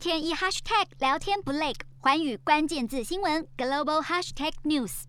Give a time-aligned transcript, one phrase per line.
[0.00, 5.02] 天一 hashtag 聊天不累，寰宇关键字新闻 global hashtag news。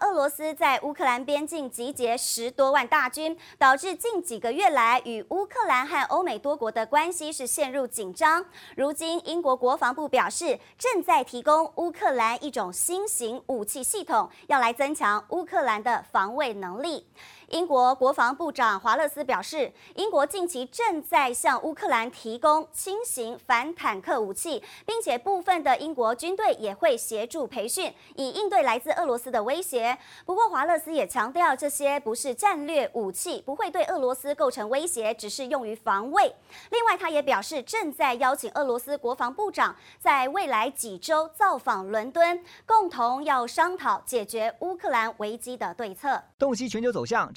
[0.00, 8.46] 俄罗斯在乌克兰边境集结十多万大军，导致近几个月来与乌克兰和欧美多国的关系是陷入紧张。
[8.76, 17.08] 如今，英国国防部表示，正在提供乌克兰一种新型武器系统，要来增强乌克兰的防卫能力。
[17.48, 29.96] 英国国防部长华勒斯表示，英国近期正在向乌克兰提供轻型反坦克武器，并且部分的英国军队也会协助培训，以应对来自俄罗斯的威胁。
[30.26, 36.34] 不过，华勒斯也强调，这些不是战略武器，不会对俄罗斯构成威胁，只是用于防卫。
[36.70, 46.22] 另外，他也表示，正在邀请俄罗斯国防部长在未来几周造访伦敦，共同要商讨解决乌克兰危机的对策。
[46.38, 47.32] 洞悉全球走向。